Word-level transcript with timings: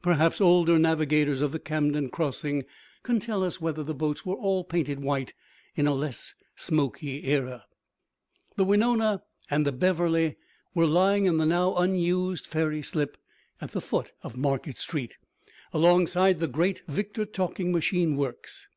Perhaps 0.00 0.40
older 0.40 0.78
navigators 0.78 1.42
of 1.42 1.52
the 1.52 1.58
Camden 1.58 2.08
crossing 2.08 2.64
can 3.02 3.20
tell 3.20 3.44
us 3.44 3.60
whether 3.60 3.82
the 3.84 3.92
boats 3.92 4.24
were 4.24 4.34
all 4.38 4.64
painted 4.64 5.00
white 5.00 5.34
in 5.74 5.86
a 5.86 5.92
less 5.92 6.34
smoky 6.54 7.26
era? 7.26 7.66
The 8.56 8.64
Wenonah 8.64 9.20
and 9.50 9.66
the 9.66 9.72
Beverly 9.72 10.36
were 10.74 10.86
lying 10.86 11.26
in 11.26 11.36
the 11.36 11.44
now 11.44 11.74
unused 11.76 12.46
ferry 12.46 12.80
slip 12.80 13.18
at 13.60 13.72
the 13.72 13.82
foot 13.82 14.12
of 14.22 14.34
Market 14.34 14.78
Street, 14.78 15.18
alongside 15.74 16.40
the 16.40 16.48
great 16.48 16.80
Victor 16.88 17.26
Talking 17.26 17.70
Machine 17.70 18.16
works. 18.16 18.70